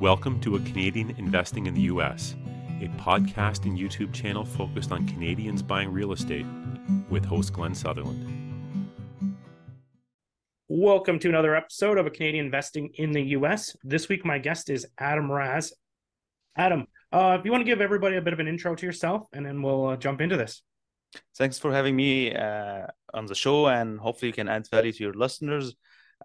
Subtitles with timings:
[0.00, 2.34] Welcome to A Canadian Investing in the U.S.,
[2.80, 6.46] a podcast and YouTube channel focused on Canadians buying real estate
[7.10, 9.36] with host Glenn Sutherland.
[10.68, 13.76] Welcome to another episode of A Canadian Investing in the U.S.
[13.84, 15.70] This week, my guest is Adam Ras.
[16.56, 19.26] Adam, uh, if you want to give everybody a bit of an intro to yourself,
[19.34, 20.62] and then we'll uh, jump into this.
[21.36, 25.02] Thanks for having me uh, on the show, and hopefully, you can add value to
[25.02, 25.74] your listeners.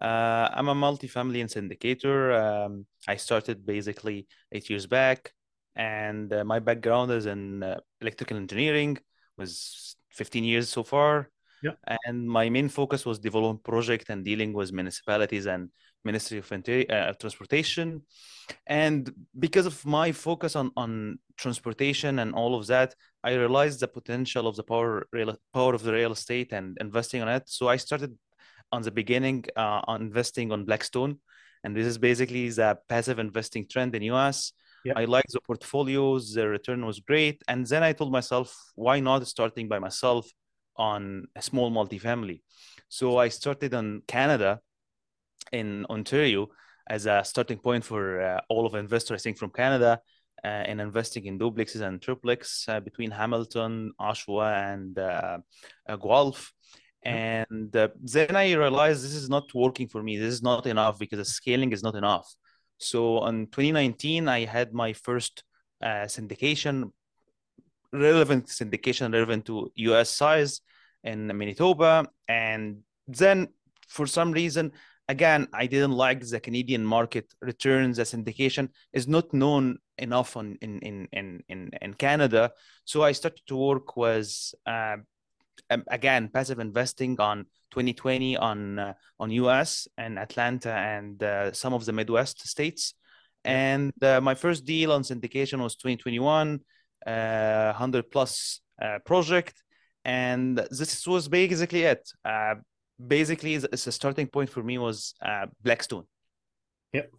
[0.01, 2.17] Uh, I'm a multifamily and syndicator.
[2.39, 5.31] Um, I started basically eight years back,
[5.75, 8.97] and uh, my background is in uh, electrical engineering.
[9.37, 11.29] Was 15 years so far.
[11.61, 11.71] Yeah.
[12.05, 15.69] And my main focus was development project and dealing with municipalities and
[16.05, 18.03] Ministry of uh, Transportation.
[18.67, 23.87] And because of my focus on on transportation and all of that, I realized the
[23.87, 27.43] potential of the power real, power of the real estate and investing on it.
[27.47, 28.15] So I started
[28.75, 31.19] on the beginning uh, on investing on Blackstone,
[31.63, 34.37] and this is basically the passive investing trend in US.
[34.85, 34.97] Yep.
[34.97, 39.27] I like the portfolios, the return was great, and then I told myself, why not
[39.27, 40.29] starting by myself
[40.75, 42.41] on a small multifamily?
[42.89, 44.59] So I started on Canada,
[45.51, 46.49] in Ontario,
[46.87, 49.99] as a starting point for uh, all of investors, I think, from Canada.
[50.43, 55.39] Uh, in investing in duplexes and triplex uh, between Hamilton, Oshawa, and uh,
[55.89, 56.53] uh, Guelph.
[57.05, 60.17] And uh, then I realized this is not working for me.
[60.17, 62.27] This is not enough because the scaling is not enough.
[62.77, 65.43] So in 2019, I had my first
[65.83, 66.91] uh, syndication,
[67.93, 70.61] relevant syndication, relevant to US size
[71.03, 72.07] in Manitoba.
[72.27, 73.49] And then
[73.87, 74.71] for some reason,
[75.07, 77.97] again, I didn't like the Canadian market returns.
[77.97, 82.51] The syndication is not known enough on, in, in, in, in, in Canada.
[82.83, 84.97] So I started to work with uh,
[85.69, 91.73] um, again passive investing on 2020 on uh, on US and Atlanta and uh, some
[91.73, 92.93] of the Midwest states.
[93.43, 96.59] And uh, my first deal on syndication was 2021,
[97.05, 99.61] 100 uh, plus uh, project,
[100.03, 102.09] and this was basically it.
[102.23, 102.55] Uh,
[103.05, 105.13] basically, it's a starting point for me was
[105.61, 106.05] Blackstone.
[106.93, 107.11] Yep.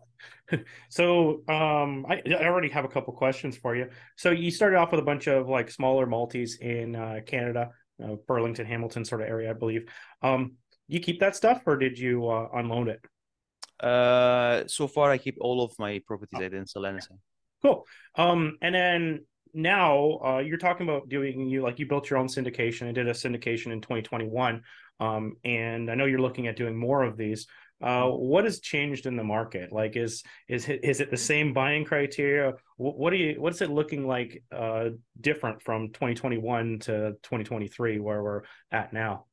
[0.88, 3.88] so um, I, I, already have a couple questions for you.
[4.16, 7.71] So you started off with a bunch of like smaller multis in uh, Canada
[8.03, 9.87] uh, Burlington, Hamilton sort of area, I believe.
[10.23, 10.53] Um,
[10.89, 13.84] you keep that stuff, or did you uh, unload it?
[13.84, 16.39] Uh, so far I keep all of my properties.
[16.41, 16.45] Oh.
[16.45, 17.19] I didn't sell anything.
[17.62, 17.85] Cool.
[18.15, 22.29] Um, and then now uh, you're talking about doing you like you built your own
[22.29, 22.89] syndication.
[22.89, 24.62] I did a syndication in 2021.
[25.01, 27.47] Um, and I know you're looking at doing more of these.
[27.82, 29.70] Uh, what has changed in the market?
[29.70, 32.54] Like, is is is it the same buying criteria?
[32.78, 38.42] What, do you what's it looking like uh, different from 2021 to 2023, where we're
[38.72, 39.26] at now?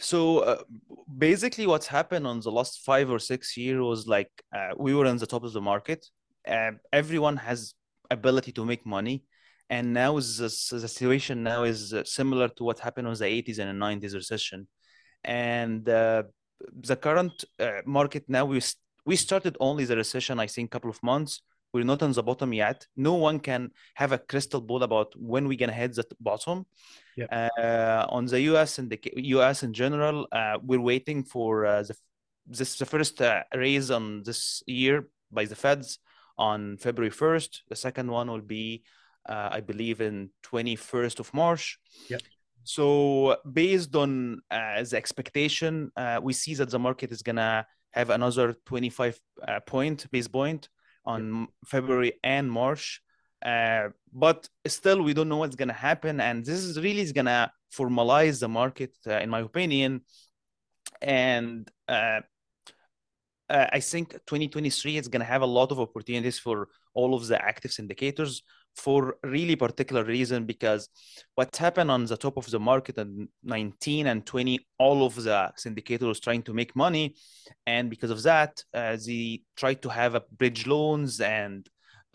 [0.00, 0.62] So uh,
[1.16, 5.06] basically, what's happened on the last five or six years was like uh, we were
[5.06, 6.06] on the top of the market.
[6.46, 7.74] Uh, everyone has
[8.10, 9.24] ability to make money,
[9.70, 13.58] and now is the situation now is uh, similar to what happened on the 80s
[13.58, 14.68] and the 90s recession,
[15.24, 15.88] and
[16.72, 18.60] the current uh, market now we
[19.04, 21.42] we started only the recession i think a couple of months.
[21.70, 22.86] We're not on the bottom yet.
[22.96, 26.64] No one can have a crystal ball about when we're going to hit the bottom.
[27.16, 27.28] Yep.
[27.30, 31.94] uh, on the us and the us in general uh, we're waiting for uh, the
[32.48, 35.98] this the first uh, raise on this year by the feds
[36.38, 38.82] on february 1st the second one will be
[39.28, 41.78] uh, i believe in 21st of march.
[42.08, 42.22] Yep.
[42.68, 48.10] So based on uh, the expectation, uh, we see that the market is gonna have
[48.10, 49.18] another 25
[49.48, 50.68] uh, point base point
[51.06, 53.00] on February and March.
[53.42, 57.50] Uh, but still, we don't know what's gonna happen, and this is really is gonna
[57.74, 60.02] formalize the market, uh, in my opinion.
[61.00, 62.20] And uh,
[63.48, 67.70] I think 2023 is gonna have a lot of opportunities for all of the active
[67.70, 68.42] syndicators
[68.78, 70.88] for really particular reason because
[71.34, 75.52] what happened on the top of the market in 19 and 20 all of the
[75.58, 77.16] syndicators trying to make money.
[77.66, 81.68] And because of that uh, they tried to have bridge loans and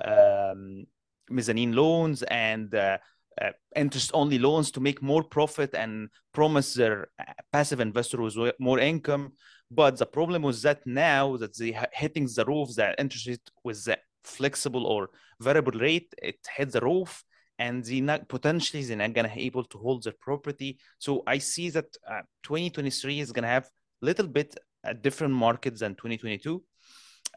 [0.03, 0.85] um,
[1.29, 2.97] mezzanine loans and uh,
[3.41, 8.79] uh, interest only loans to make more profit and promise their uh, passive investors more
[8.79, 9.33] income.
[9.69, 13.83] But the problem was that now that they hitting the roof that interest rate with
[13.85, 15.09] the flexible or
[15.39, 17.23] variable rate, it hits the roof
[17.59, 20.77] and not potentially they're not gonna be able to hold their property.
[20.97, 23.65] So I see that uh, 2023 is gonna have
[24.01, 26.63] a little bit a different market than 2022.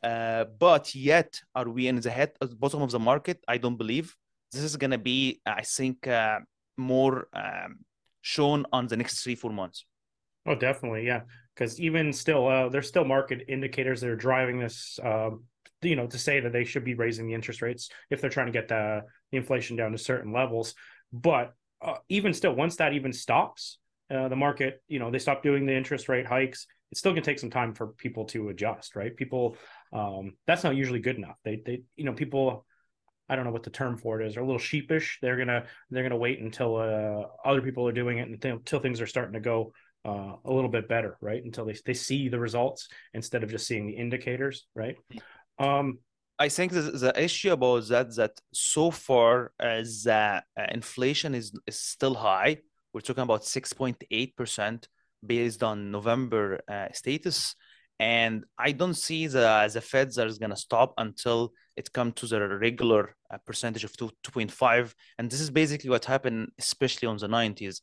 [0.03, 3.43] Uh, but yet, are we in the head at the bottom of the market?
[3.47, 4.15] I don't believe
[4.53, 5.41] this is gonna be.
[5.47, 6.41] I think uh,
[6.77, 7.79] more um,
[8.23, 9.85] shown on the next three four months.
[10.47, 11.23] Oh, definitely, yeah.
[11.55, 15.45] Because even still, uh, there's still market indicators that are driving this um,
[15.83, 18.47] you know to say that they should be raising the interest rates if they're trying
[18.47, 20.75] to get the, the inflation down to certain levels.
[21.13, 21.53] But
[21.83, 23.79] uh, even still, once that even stops,
[24.11, 26.67] uh, the market, you know, they stop doing the interest rate hikes.
[26.91, 29.15] It's still going to take some time for people to adjust, right?
[29.15, 29.57] People,
[29.93, 31.37] um, that's not usually good enough.
[31.45, 32.65] They, they, you know, people,
[33.29, 35.19] I don't know what the term for it is, are a little sheepish.
[35.21, 39.07] They're gonna, they're gonna wait until uh, other people are doing it until things are
[39.07, 39.73] starting to go
[40.07, 41.43] uh, a little bit better, right?
[41.43, 44.97] Until they they see the results instead of just seeing the indicators, right?
[45.59, 45.99] Um,
[46.39, 51.81] I think the, the issue about that that so far as uh, inflation is is
[51.81, 52.59] still high.
[52.93, 54.89] We're talking about six point eight percent
[55.25, 57.55] based on November uh, status,
[57.99, 62.27] and I don't see the the Feds are going to stop until it comes to
[62.27, 66.51] the regular uh, percentage of two two point five, and this is basically what happened,
[66.59, 67.81] especially on the nineties.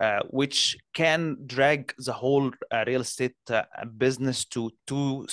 [0.00, 3.64] Uh, which can drag the whole uh, real estate uh,
[3.98, 5.26] business to two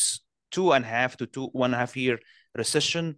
[0.51, 2.19] two and a half to two one and a half year
[2.55, 3.15] recession,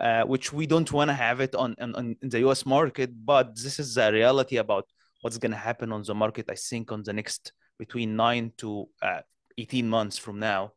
[0.00, 3.10] uh, which we don't want to have it on, on, on, the US market.
[3.24, 4.86] But this is the reality about
[5.20, 8.88] what's going to happen on the market, I think, on the next between nine to
[9.02, 9.20] uh,
[9.58, 10.72] 18 months from now.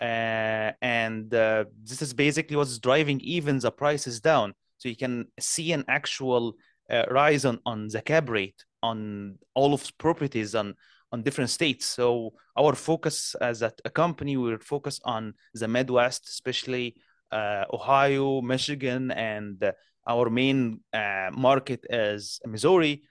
[0.00, 4.54] Uh, and uh, this is basically what's driving even the prices down.
[4.78, 6.56] So you can see an actual
[6.90, 10.74] uh, rise on, on the cap rate on all of properties on
[11.12, 11.86] on different states.
[11.86, 16.96] So our focus as a, a company, we're focused on the Midwest, especially
[17.30, 19.72] uh, Ohio, Michigan, and uh,
[20.06, 23.02] our main uh, market is Missouri.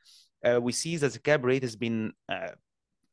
[0.44, 2.50] Uh, we see that the cap rate has been uh,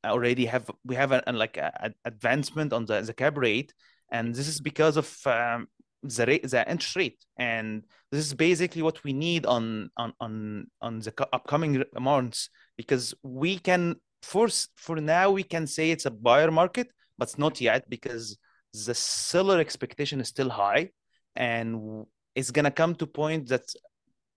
[0.05, 3.73] already have we have a, a like an advancement on the, the cap rate,
[4.11, 5.69] and this is because of um,
[6.03, 10.67] the rate, the interest rate, and this is basically what we need on on on
[10.81, 16.11] on the upcoming months because we can for for now we can say it's a
[16.11, 16.89] buyer market,
[17.19, 18.39] but not yet because
[18.73, 20.91] the seller expectation is still high,
[21.37, 23.65] and it's gonna come to point that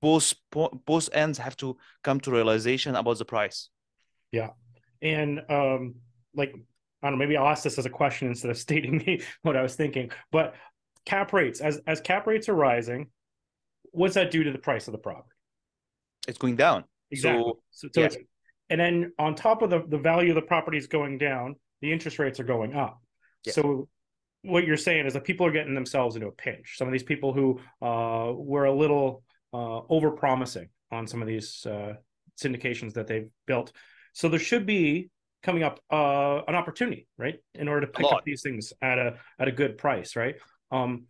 [0.01, 3.69] both both ends have to come to realization about the price.
[4.31, 4.49] Yeah,
[5.01, 5.95] and um,
[6.35, 6.53] like
[7.01, 9.55] I don't know, maybe I'll ask this as a question instead of stating me what
[9.55, 10.11] I was thinking.
[10.31, 10.55] But
[11.05, 13.09] cap rates, as as cap rates are rising,
[13.91, 15.29] what's that do to the price of the property?
[16.27, 16.85] It's going down.
[17.11, 17.43] Exactly.
[17.43, 18.07] So, so, so yeah.
[18.07, 18.17] it's
[18.69, 21.91] and then on top of the, the value of the property is going down, the
[21.91, 22.99] interest rates are going up.
[23.45, 23.53] Yeah.
[23.53, 23.87] So
[24.41, 26.75] what you're saying is that people are getting themselves into a pinch.
[26.77, 29.23] Some of these people who uh, were a little
[29.53, 31.93] uh, over promising on some of these uh,
[32.41, 33.71] syndications that they've built.
[34.13, 35.09] So there should be
[35.43, 39.17] coming up uh, an opportunity, right, in order to pick up these things at a
[39.39, 40.35] at a good price, right?
[40.71, 41.05] Um,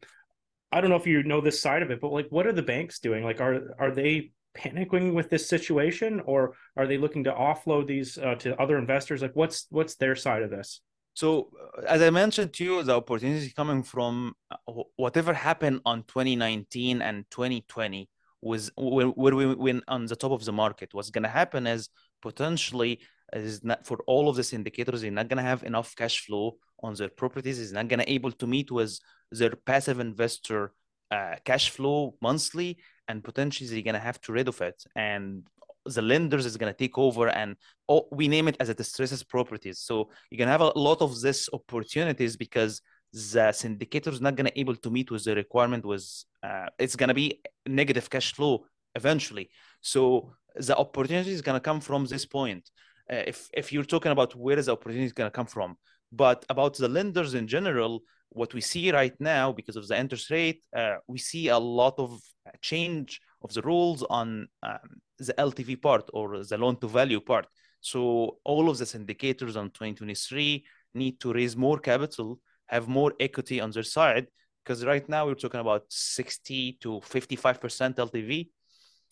[0.72, 2.62] I don't know if you know this side of it, but like, what are the
[2.64, 3.24] banks doing?
[3.24, 8.18] Like, are are they panicking with this situation, or are they looking to offload these
[8.18, 9.22] uh, to other investors?
[9.22, 10.82] Like, what's what's their side of this?
[11.14, 15.82] So, uh, as I mentioned to you, the opportunity is coming from uh, whatever happened
[15.86, 18.10] on 2019 and 2020
[18.42, 20.94] was where we went on the top of the market.
[20.94, 21.90] What's going to happen is
[22.22, 23.00] potentially
[23.34, 26.58] is not for all of these syndicators, they're not going to have enough cash flow
[26.82, 27.60] on their properties.
[27.60, 29.00] Is not going to able to meet with
[29.32, 30.74] their passive investor
[31.12, 35.44] uh, cash flow monthly and potentially they're gonna have to rid of it and
[35.86, 37.56] the lenders is going to take over and
[37.88, 39.80] oh, we name it as a distressed properties.
[39.80, 42.82] So you're going to have a lot of this opportunities because
[43.14, 46.96] the syndicator is not going to able to meet with the requirement was uh, it's
[46.96, 49.50] going to be negative cash flow eventually.
[49.82, 52.70] So the opportunity is going to come from this point.
[53.12, 55.78] Uh, if if you're talking about where is the opportunity is going to come from
[56.12, 60.30] but about the lenders in general what we see right now because of the interest
[60.30, 62.20] rate, uh, we see a lot of
[62.62, 64.80] change of the rules on um,
[65.20, 67.48] the LTV part or the loan to value part.
[67.82, 70.66] So all of these syndicators on 2023
[70.96, 74.28] need to raise more capital, have more equity on their side,
[74.64, 78.50] because right now we're talking about 60 to 55% LTV,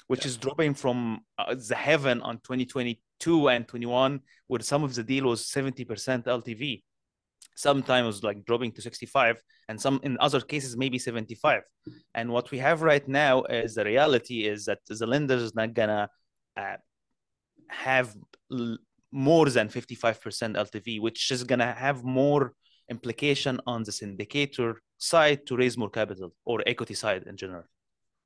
[0.07, 0.27] which yeah.
[0.27, 5.25] is dropping from uh, the heaven on 2022 and 21, where some of the deal
[5.25, 5.85] was 70%
[6.25, 6.81] LTV
[7.55, 11.61] sometimes like dropping to 65 and some in other cases maybe 75
[12.15, 15.73] and what we have right now is the reality is that the lender is not
[15.73, 16.09] gonna
[16.57, 16.77] uh,
[17.69, 18.15] have
[18.51, 18.77] l-
[19.11, 22.53] more than 55% ltv which is gonna have more
[22.89, 27.63] implication on the syndicator side to raise more capital or equity side in general.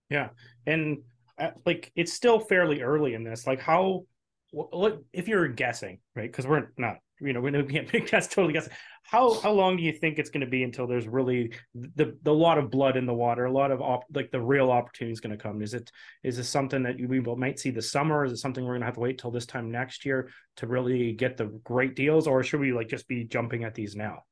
[0.09, 0.29] Yeah.
[0.65, 1.03] And
[1.39, 3.45] uh, like it's still fairly early in this.
[3.45, 4.05] Like how
[4.51, 6.31] what if you're guessing right?
[6.31, 8.73] Because we're not you know, we can't make that's totally guessing.
[9.07, 12.33] How how long do you think it's going to be until there's really the the
[12.33, 15.21] lot of blood in the water, a lot of op, like the real opportunity is
[15.21, 15.61] going to come?
[15.61, 15.89] Is it
[16.23, 18.25] is this something that we might see this summer?
[18.25, 20.67] Is it something we're going to have to wait till this time next year to
[20.67, 24.23] really get the great deals, or should we like just be jumping at these now?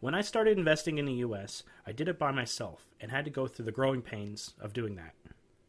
[0.00, 3.30] When I started investing in the US, I did it by myself and had to
[3.30, 5.12] go through the growing pains of doing that.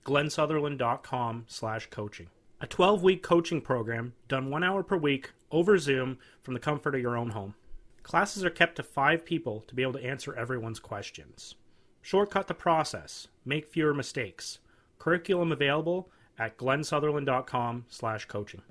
[0.06, 2.30] GlennSutherland.com slash coaching.
[2.60, 6.96] A 12 week coaching program done one hour per week over Zoom from the comfort
[6.96, 7.54] of your own home.
[8.02, 11.54] Classes are kept to five people to be able to answer everyone's questions.
[12.02, 14.58] Shortcut the process, make fewer mistakes.
[14.98, 16.10] Curriculum available
[16.40, 18.62] at glennsutherland.com slash coaching.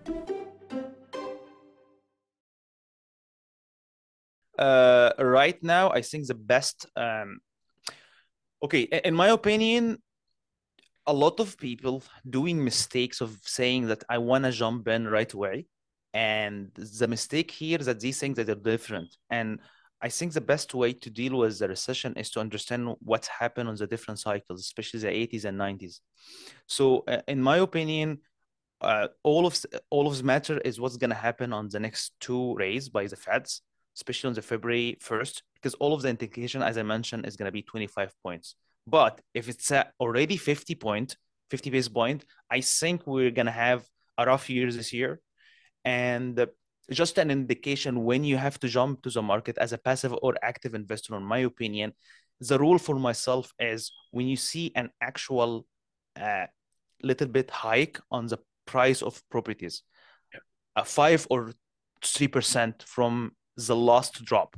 [4.59, 6.87] uh, right now, I think the best.
[6.97, 7.39] Um,
[8.65, 10.03] okay, in my opinion,
[11.07, 15.33] a lot of people doing mistakes of saying that I want to jump in right
[15.33, 15.67] away,
[16.15, 19.17] and the mistake here is that these things that are different.
[19.31, 19.61] And
[20.01, 23.69] I think the best way to deal with the recession is to understand what's happened
[23.69, 26.01] on the different cycles, especially the 80s and 90s.
[26.67, 28.19] So, uh, in my opinion,
[28.81, 29.59] uh, all of
[29.91, 33.07] all of the matter is what's going to happen on the next two raise by
[33.07, 33.63] the Feds
[33.97, 37.47] especially on the February 1st, because all of the indication, as I mentioned, is going
[37.47, 38.55] to be 25 points.
[38.87, 41.17] But if it's already 50 point,
[41.51, 43.85] 50 base point, I think we're going to have
[44.19, 45.21] a rough year this year.
[45.85, 46.47] And
[46.91, 50.35] just an indication when you have to jump to the market as a passive or
[50.43, 51.93] active investor, in my opinion,
[52.41, 55.67] the rule for myself is when you see an actual
[56.21, 56.47] uh,
[57.03, 59.83] little bit hike on the price of properties,
[60.77, 61.53] a five or
[62.05, 64.57] three percent from the last drop.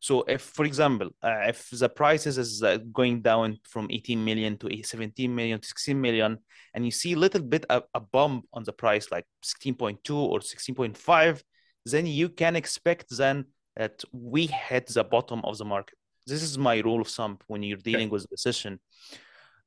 [0.00, 4.56] So if, for example, uh, if the prices is uh, going down from 18 million
[4.58, 6.38] to 17 million to 16 million,
[6.74, 10.38] and you see a little bit of a bump on the price, like 16.2 or
[10.38, 11.42] 16.5,
[11.84, 15.96] then you can expect then that we hit the bottom of the market.
[16.26, 18.12] This is my rule of thumb when you're dealing okay.
[18.12, 18.78] with a decision.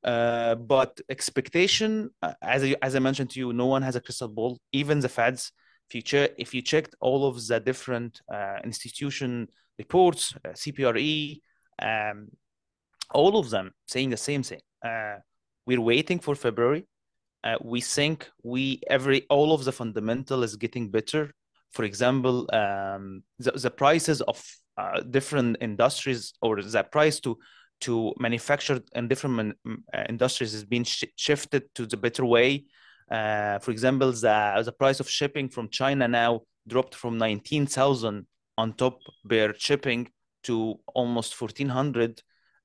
[0.04, 4.02] Uh, but expectation, uh, as I, as I mentioned to you, no one has a
[4.02, 4.60] crystal ball.
[4.72, 5.52] Even the Feds,
[5.90, 11.40] Future, if you checked all of the different uh, institution reports, uh, CBRE,
[11.82, 12.30] um,
[13.14, 14.62] all of them saying the same thing.
[14.84, 15.18] Uh,
[15.66, 16.88] we're waiting for February.
[17.44, 21.32] Uh, we think we every all of the fundamental is getting better.
[21.72, 24.44] For example, um, the, the prices of
[24.78, 27.38] uh, different industries or the price to
[27.82, 32.66] to manufacture in different uh, industries is being sh- shifted to the better way.
[33.10, 38.74] Uh, for example, the, the price of shipping from China now dropped from 19,000 on
[38.74, 40.10] top per shipping
[40.44, 42.22] to almost 1,400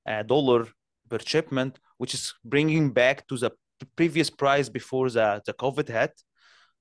[0.07, 0.66] uh, dollar
[1.09, 3.50] per shipment, which is bringing back to the
[3.97, 6.12] previous price before the, the COVID hit.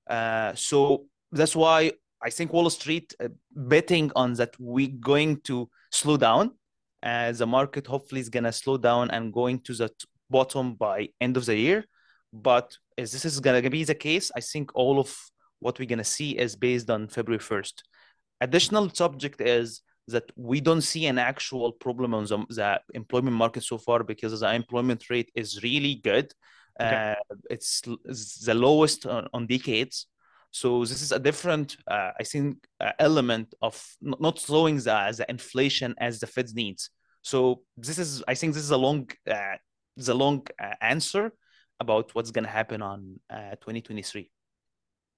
[0.08, 5.68] Uh, so that's why I think Wall Street uh, betting on that we're going to
[5.90, 6.52] slow down.
[7.02, 9.90] Uh, the market hopefully is gonna slow down and going to the
[10.30, 11.84] bottom by end of the year.
[12.32, 14.30] But is this is gonna be the case?
[14.34, 15.14] I think all of
[15.60, 17.82] what we're gonna see is based on February 1st.
[18.40, 23.64] Additional subject is that we don't see an actual problem on the, the employment market
[23.64, 26.32] so far because the employment rate is really good.
[26.80, 27.16] Okay.
[27.18, 30.06] Uh, it's, it's, the lowest on, on, decades.
[30.50, 35.26] So this is a different, uh, I think, uh, element of not slowing the, the
[35.28, 36.90] inflation as the Fed needs.
[37.22, 39.56] So this is, I think, this is a long, uh,
[39.96, 41.32] the long uh, answer
[41.80, 44.30] about what's going to happen on uh, 2023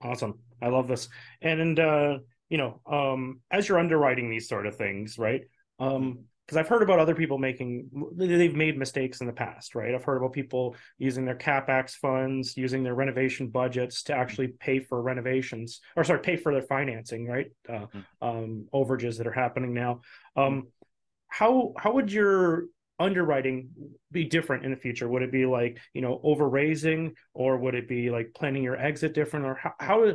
[0.03, 1.09] awesome i love this
[1.43, 2.19] and uh
[2.49, 5.43] you know um as you're underwriting these sort of things right
[5.79, 9.95] um because I've heard about other people making they've made mistakes in the past, right?
[9.95, 14.81] I've heard about people using their capex funds, using their renovation budgets to actually pay
[14.81, 17.49] for renovations, or sorry, pay for their financing, right?
[17.69, 18.01] Uh, mm-hmm.
[18.23, 20.01] um, overages that are happening now.
[20.37, 20.69] Um,
[21.27, 22.65] how how would your
[22.99, 23.69] underwriting
[24.11, 25.07] be different in the future?
[25.07, 28.77] Would it be like you know over raising, or would it be like planning your
[28.77, 30.15] exit different, or how, how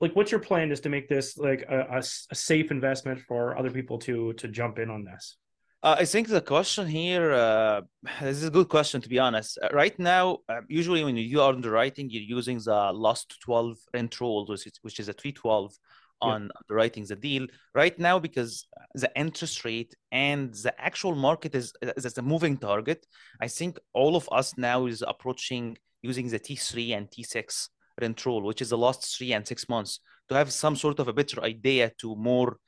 [0.00, 3.58] like what's your plan is to make this like a, a, a, safe investment for
[3.58, 5.36] other people to to jump in on this?
[5.82, 7.82] Uh, I think the question here, uh,
[8.20, 9.58] this is a good question to be honest.
[9.62, 14.20] Uh, right now, uh, usually when you do underwriting, you're using the last 12 rent
[14.20, 15.72] roll, which is, which is a 312
[16.22, 16.48] on yeah.
[16.58, 22.16] underwriting the deal right now because the interest rate and the actual market is is
[22.16, 23.06] a moving target
[23.42, 27.68] i think all of us now is approaching using the t3 and t6
[28.00, 31.08] rent roll which is the last three and six months to have some sort of
[31.08, 32.58] a better idea to more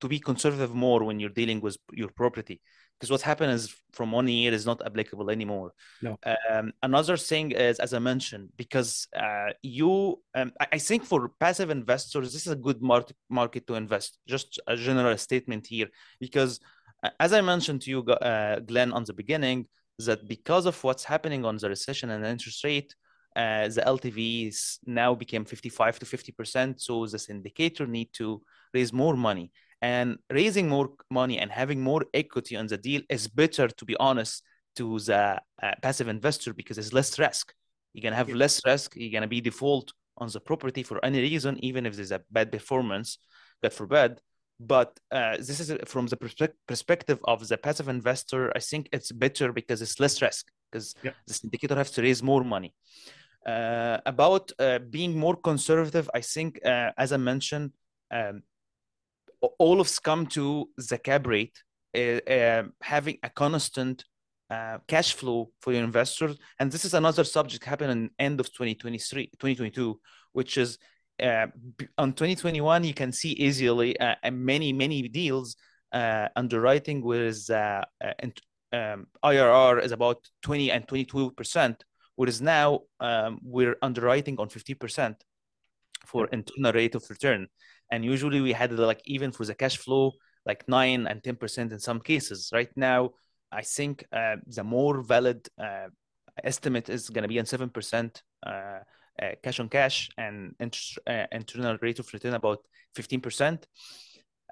[0.00, 2.60] to be conservative more when you're dealing with your property
[2.98, 5.72] because what happened is from one year is not applicable anymore.
[6.02, 6.18] No.
[6.50, 11.30] Um, another thing is, as I mentioned, because uh, you, um, I, I, think for
[11.38, 14.18] passive investors, this is a good market market to invest.
[14.26, 15.88] Just a general statement here,
[16.18, 16.58] because
[17.04, 21.04] uh, as I mentioned to you, uh, Glenn, on the beginning, that because of what's
[21.04, 22.94] happening on the recession and the interest rate,
[23.42, 26.80] uh, the LTVs now became 55 to 50 percent.
[26.80, 28.42] So this syndicator need to
[28.74, 29.50] raise more money.
[29.80, 33.96] and raising more money and having more equity on the deal is better to be
[33.96, 34.42] honest
[34.76, 37.54] to the uh, passive investor because it's less risk
[37.92, 38.34] you're going to have yeah.
[38.34, 41.94] less risk you're going to be default on the property for any reason even if
[41.94, 43.18] there's a bad performance
[43.62, 44.20] god forbid
[44.60, 49.12] but uh, this is from the perspe- perspective of the passive investor i think it's
[49.12, 51.12] better because it's less risk because yeah.
[51.28, 52.74] the syndicator has to raise more money
[53.46, 57.72] uh, about uh, being more conservative i think uh, as i mentioned
[58.10, 58.42] um,
[59.58, 61.62] all of come to the cap rate
[61.94, 64.04] uh, having a constant
[64.50, 66.36] uh, cash flow for your investors.
[66.58, 70.00] And this is another subject happened in end of 2023 2022
[70.32, 70.78] which is
[71.22, 71.46] uh,
[71.98, 75.56] on 2021 you can see easily uh, many many deals
[75.92, 78.12] uh, underwriting with uh, uh,
[78.72, 81.84] um, IRR is about 20 and 22 percent,
[82.18, 82.68] whereas now
[83.00, 85.16] um, we're underwriting on 50 percent
[86.04, 87.46] for internal rate of return,
[87.92, 90.12] and usually we had like even for the cash flow
[90.44, 92.50] like nine and 10 percent in some cases.
[92.52, 93.10] Right now,
[93.52, 95.48] I think uh, the more valid
[96.42, 98.22] estimate is going to be on seven percent
[99.20, 100.54] uh, cash on cash and
[101.06, 102.60] uh, internal rate of return about
[102.96, 103.64] 15%.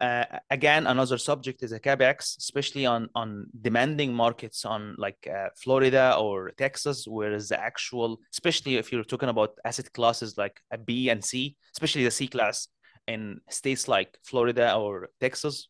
[0.00, 5.48] Uh, again, another subject is a capex, especially on on demanding markets on like uh,
[5.56, 10.76] Florida or Texas, whereas the actual, especially if you're talking about asset classes like a
[10.76, 12.68] B and C, especially the C class
[13.08, 15.68] in states like Florida or Texas,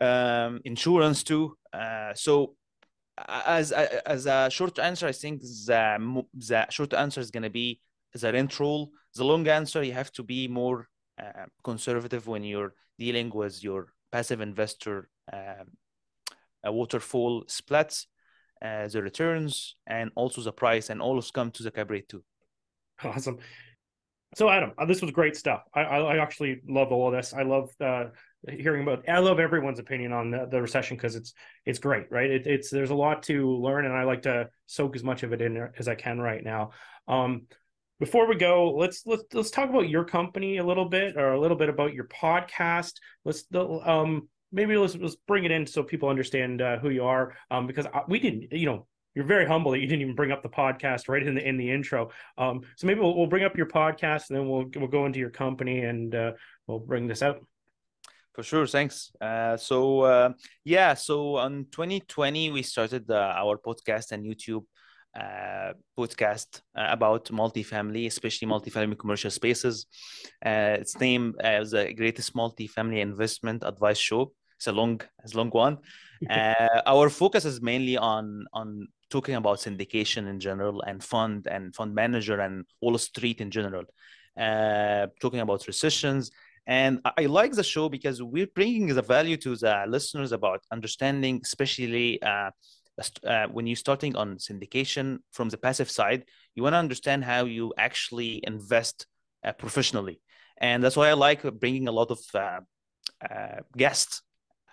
[0.00, 1.58] um, insurance too.
[1.74, 2.56] Uh, so,
[3.28, 7.80] as as a short answer, I think the the short answer is going to be
[8.14, 8.90] the rent roll.
[9.14, 10.88] The long answer, you have to be more
[11.20, 15.66] uh, conservative when you're dealing with your passive investor um,
[16.64, 18.06] waterfall splits,
[18.62, 22.22] uh, the returns, and also the price, and all of come to the rate too.
[23.04, 23.38] Awesome.
[24.34, 25.62] So, Adam, uh, this was great stuff.
[25.74, 27.32] I, I actually love all of this.
[27.32, 28.06] I love uh,
[28.48, 29.08] hearing about.
[29.08, 31.32] I love everyone's opinion on the, the recession because it's
[31.64, 32.30] it's great, right?
[32.30, 35.32] It, it's there's a lot to learn, and I like to soak as much of
[35.32, 36.70] it in as I can right now.
[37.08, 37.42] Um,
[37.98, 41.40] before we go let's let's let's talk about your company a little bit or a
[41.40, 42.94] little bit about your podcast.
[43.24, 47.34] Let's um maybe let's let's bring it in so people understand uh, who you are.
[47.50, 50.42] Um because we didn't you know you're very humble that you didn't even bring up
[50.42, 52.10] the podcast right in the in the intro.
[52.36, 55.18] Um so maybe we'll, we'll bring up your podcast and then we'll we'll go into
[55.18, 56.32] your company and uh,
[56.66, 57.40] we'll bring this out.
[58.34, 58.66] For sure.
[58.66, 59.12] Thanks.
[59.18, 60.32] Uh, so uh,
[60.64, 64.64] yeah so on 2020 we started uh, our podcast and youtube
[65.16, 69.86] uh, podcast uh, about multifamily, especially multifamily commercial spaces.
[70.44, 74.32] Uh, it's named as the greatest multifamily investment advice show.
[74.56, 75.78] It's a long, it's a long one.
[76.30, 81.74] Uh, our focus is mainly on on talking about syndication in general and fund and
[81.74, 83.84] fund manager and Wall Street in general.
[84.36, 86.30] Uh, talking about recessions.
[86.66, 91.40] And I like the show because we're bringing the value to the listeners about understanding,
[91.44, 92.50] especially uh,
[93.24, 97.44] uh, when you're starting on syndication from the passive side, you want to understand how
[97.44, 99.06] you actually invest
[99.44, 100.20] uh, professionally,
[100.58, 102.60] and that's why I like bringing a lot of uh,
[103.30, 104.22] uh guests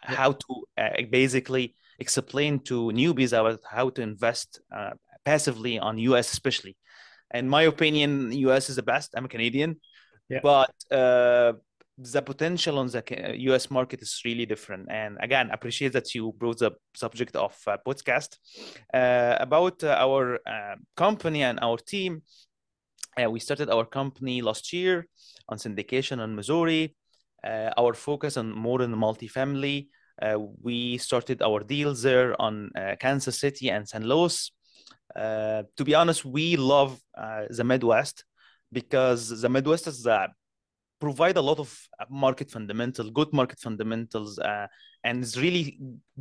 [0.10, 0.16] yeah.
[0.16, 4.92] how to uh, basically explain to newbies about how to invest uh,
[5.26, 6.76] passively on US, especially.
[7.34, 9.14] In my opinion, US is the best.
[9.16, 9.80] I'm a Canadian,
[10.30, 10.40] yeah.
[10.44, 10.74] but
[11.98, 14.88] the potential on the US market is really different.
[14.90, 18.38] And again, appreciate that you brought the subject of uh, podcast
[18.94, 22.24] uh, about uh, our uh, company and our team.
[23.22, 25.08] Uh, we started our company last year
[25.50, 26.96] on syndication in Missouri.
[27.44, 29.88] Uh, our focus on more than multifamily.
[30.62, 34.06] we started our deals there on Kansas City and St.
[34.06, 34.52] Louis.
[35.16, 37.00] to be honest, we love
[37.50, 38.24] the Midwest
[38.72, 40.30] because the Midwest is the
[41.00, 44.68] provide a lot of uh, market fundamentals, good market fundamentals, uh,
[45.04, 45.80] and it's really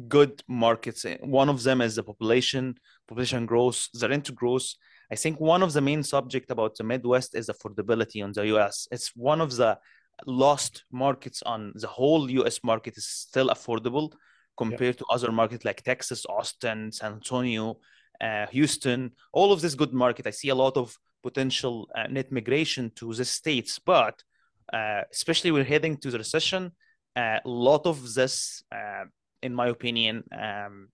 [0.09, 1.05] good markets.
[1.21, 2.75] One of them is the population,
[3.07, 4.75] population growth, the rent growth.
[5.11, 8.89] I think one of the main subject about the Midwest is affordability on the US.
[8.91, 9.79] It's one of the
[10.27, 14.13] lost markets on the whole US market is still affordable
[14.57, 14.99] compared yeah.
[14.99, 17.79] to other markets like Texas, Austin, San Antonio,
[18.21, 20.27] uh, Houston, all of this good market.
[20.27, 24.23] I see a lot of potential uh, net migration to the states, but
[24.73, 26.73] uh, especially we're heading to the recession.
[27.15, 29.05] Uh, a lot of this, uh,
[29.43, 30.89] in my opinion, um,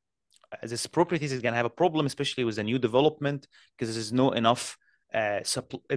[0.62, 4.12] this properties is going to have a problem, especially with the new development, because there's
[4.12, 4.76] no enough
[5.14, 5.40] uh,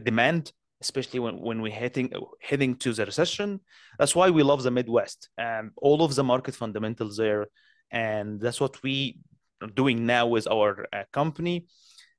[0.04, 3.60] demand, especially when, when we're heading heading to the recession.
[3.98, 5.30] That's why we love the Midwest.
[5.38, 7.48] Um, all of the market fundamentals there,
[7.92, 9.20] and that's what we
[9.62, 11.66] are doing now with our uh, company.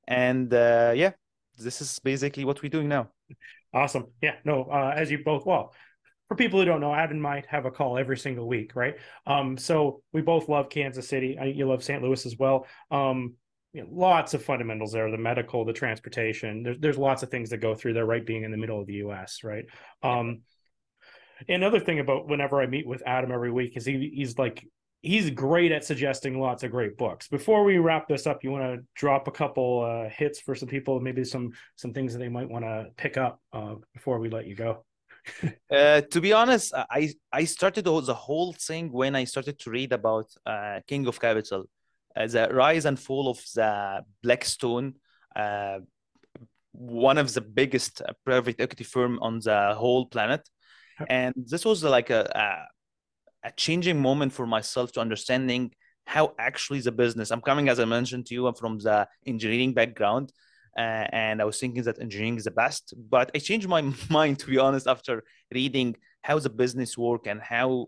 [0.07, 1.11] And uh, yeah,
[1.57, 3.09] this is basically what we're doing now.
[3.73, 4.07] Awesome.
[4.21, 4.35] Yeah.
[4.45, 4.65] No.
[4.65, 5.73] Uh, as you both well,
[6.27, 8.95] for people who don't know, Adam might have a call every single week, right?
[9.25, 11.37] Um, so we both love Kansas City.
[11.39, 12.01] I, you love St.
[12.01, 12.67] Louis as well.
[12.91, 13.35] Um,
[13.73, 17.49] you know, lots of fundamentals there the medical the transportation there's, there's lots of things
[17.49, 19.65] that go through there right being in the middle of the us right
[20.03, 20.41] um
[21.49, 24.63] another thing about whenever i meet with adam every week is he, he's like
[25.03, 27.27] he's great at suggesting lots of great books.
[27.27, 30.69] Before we wrap this up you want to drop a couple uh, hits for some
[30.69, 34.29] people maybe some some things that they might want to pick up uh, before we
[34.29, 34.83] let you go?
[35.71, 39.91] Uh, to be honest i i started the whole thing when i started to read
[39.93, 41.63] about uh, king of capital.
[42.15, 44.93] Uh, the rise and fall of the Blackstone,
[45.35, 45.79] uh,
[46.73, 50.47] one of the biggest private equity firm on the whole planet.
[51.09, 52.67] And this was like a, a,
[53.43, 55.71] a changing moment for myself to understanding
[56.05, 57.31] how actually the business.
[57.31, 60.31] I'm coming, as I mentioned to you, I'm from the engineering background.
[60.77, 62.93] Uh, and I was thinking that engineering is the best.
[63.09, 67.41] But I changed my mind, to be honest, after reading how the business work and
[67.41, 67.87] how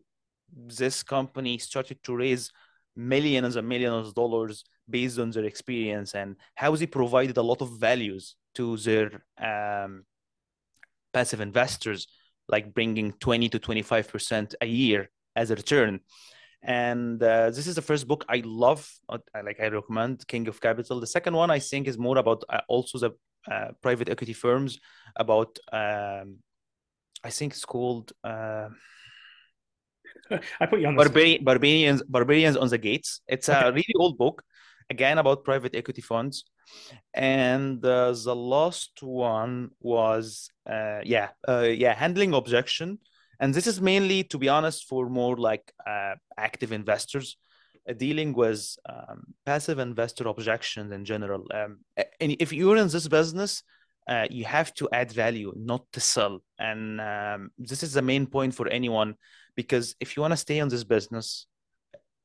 [0.55, 2.51] this company started to raise
[2.95, 7.61] millions and millions of dollars based on their experience and how they provided a lot
[7.61, 10.05] of values to their um,
[11.11, 12.07] passive investors,
[12.47, 15.99] like bringing 20 to 25% a year as a return.
[16.63, 18.89] And uh, this is the first book I love.
[19.07, 20.99] Uh, like I recommend King of Capital.
[20.99, 23.11] The second one I think is more about uh, also the
[23.51, 24.79] uh, private equity firms.
[25.15, 26.37] About um,
[27.23, 28.69] I think it's called uh,
[30.59, 33.21] I put you on Barbari- Barbarians Barbarians on the Gates.
[33.27, 34.43] It's a really old book,
[34.89, 36.45] again about private equity funds.
[37.13, 42.99] And uh, the last one was uh, yeah uh, yeah handling objection,
[43.39, 47.37] and this is mainly to be honest for more like uh, active investors.
[47.87, 51.45] Uh, dealing with um, passive investor objections in general.
[51.53, 51.81] Um,
[52.19, 53.61] and if you're in this business,
[54.07, 56.41] uh, you have to add value, not to sell.
[56.57, 59.13] And um, this is the main point for anyone
[59.55, 61.47] because if you want to stay on this business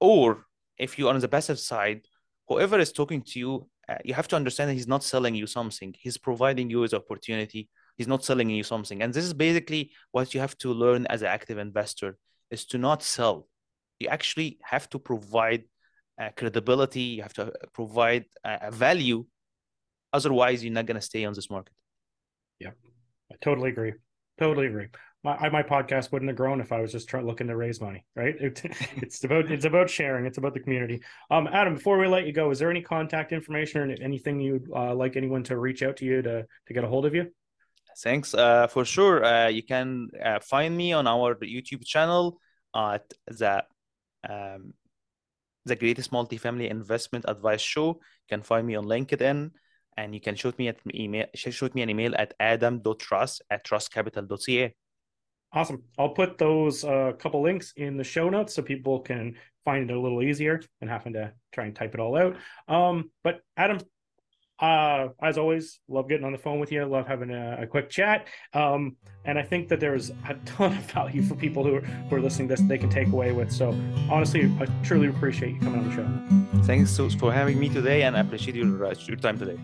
[0.01, 0.45] or
[0.79, 2.03] if you are on the passive side
[2.49, 5.47] whoever is talking to you uh, you have to understand that he's not selling you
[5.47, 7.69] something he's providing you with opportunity
[8.01, 11.21] he's not selling you something and this is basically what you have to learn as
[11.21, 12.17] an active investor
[12.51, 13.47] is to not sell
[13.99, 15.65] you actually have to provide
[16.19, 19.23] uh, credibility you have to uh, provide uh, value
[20.15, 21.75] otherwise you're not going to stay on this market
[22.59, 22.71] yeah
[23.31, 23.93] i totally agree
[24.39, 24.89] totally agree
[25.23, 28.35] my my podcast wouldn't have grown if I was just looking to raise money, right?
[28.47, 28.63] It,
[28.97, 30.25] it's about it's about sharing.
[30.25, 31.03] It's about the community.
[31.31, 34.71] Um, Adam, before we let you go, is there any contact information or anything you'd
[34.75, 37.31] uh, like anyone to reach out to you to to get a hold of you?
[38.03, 38.35] Thanks.
[38.35, 39.25] Uh, for sure.
[39.25, 42.39] Uh, you can uh, find me on our YouTube channel
[42.75, 43.65] at the
[44.29, 44.75] um,
[45.67, 47.89] the greatest multifamily investment advice show.
[47.89, 49.51] You can find me on LinkedIn
[49.97, 54.75] and you can shoot me at email shoot me an email at adam.truss at trusscapital.ca.
[55.53, 55.83] Awesome.
[55.99, 59.97] I'll put those uh, couple links in the show notes so people can find it
[59.97, 62.37] a little easier than having to try and type it all out.
[62.69, 63.79] Um, but Adam,
[64.61, 66.85] uh, as always, love getting on the phone with you.
[66.85, 68.27] Love having a, a quick chat.
[68.53, 72.17] Um, and I think that there's a ton of value for people who are, who
[72.17, 73.51] are listening this they can take away with.
[73.51, 73.69] So
[74.11, 76.63] honestly, I truly appreciate you coming on the show.
[76.65, 79.59] Thanks for having me today, and I appreciate your, uh, your time today.